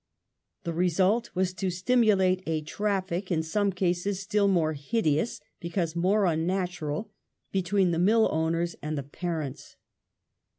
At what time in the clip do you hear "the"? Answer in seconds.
0.63-0.73, 7.91-7.99, 8.97-9.03